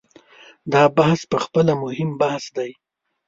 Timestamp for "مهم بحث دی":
1.83-2.71